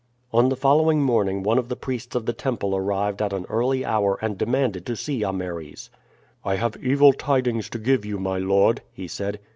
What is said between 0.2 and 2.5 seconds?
On the following morning one of the priests of the